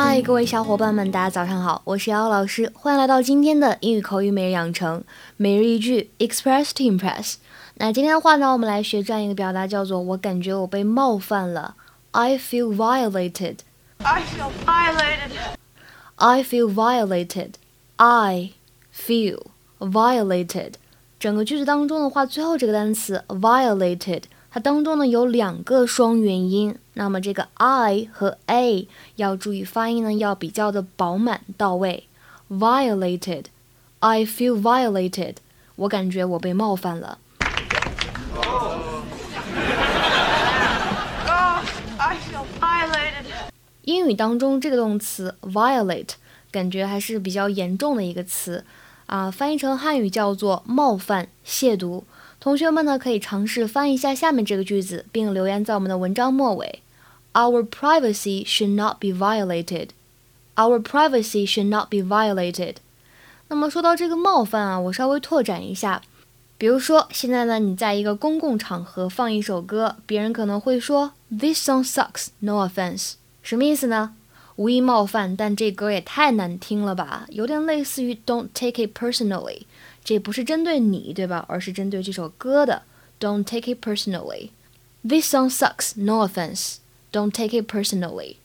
[0.00, 5.02] 嗨，各位小伙伴们，大家早上好，我是姚老师，欢迎来到今天的英语口语每日养成
[5.36, 7.34] 每日一句 Express to Impress。
[7.74, 11.74] 那今天的话呢，我们来学这样一个表达，叫做“我感觉我被冒犯了
[12.12, 13.56] ”，I feel violated。
[13.98, 15.56] I feel violated.
[16.14, 17.54] I feel violated.
[17.96, 18.52] I
[18.94, 19.46] feel
[19.80, 20.74] violated.
[21.18, 32.04] 整个句子当中的话，最后这个单词 violated，它当中呢有两个双元音，那么这个 I 和 A 要注意发音呢，要比较的饱满到位。
[32.50, 33.44] Violated.
[33.98, 35.34] I feel violated.
[35.76, 37.18] 我感觉我被冒犯了。
[41.26, 41.62] Oh,
[41.98, 43.24] I feel violated.
[43.82, 46.12] 英语当中这个动词 violate
[46.50, 48.64] 感觉还是比较严重的一个词
[49.04, 52.04] 啊，翻译成汉语叫做冒犯、亵渎。
[52.40, 56.82] 同学们呢可以尝试翻译一下下面这个句子，并留言在我们的文章末尾。
[57.32, 59.88] Our privacy should not be violated.
[60.54, 62.76] Our privacy should not be violated.
[63.48, 66.02] 那么说到这个冒犯啊，我稍微拓展一下，
[66.56, 73.14] 比如说现在呢，你在一个公共场合放一首歌，别人可能会说 This song sucks, no offense.
[73.42, 74.14] 什么意思呢？
[74.57, 79.63] 无意冒犯，但这歌也太难听了吧，有点类似于 "Don't take it personally"，
[80.03, 81.45] 这不是针对你，对吧？
[81.47, 82.83] 而是针对这首歌的
[83.19, 86.75] "Don't take it personally"。This song sucks, no offense.
[87.11, 88.35] Don't take it personally.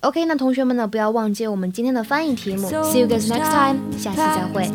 [0.00, 2.68] OK，那同学们呢，不要忘记我们今天的翻译题目。
[2.68, 4.70] See you guys next time，下期再会。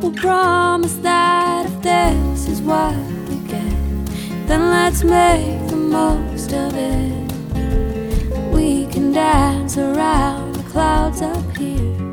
[0.00, 2.94] We'll promise that if this is what
[3.28, 3.74] we get,
[4.46, 7.19] then let's make the most of it.
[11.21, 12.10] up here.